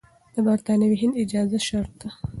د 0.33 0.35
برتانوي 0.47 0.97
هند 1.01 1.13
اجازه 1.23 1.59
شرط 1.67 1.91
ده. 2.01 2.09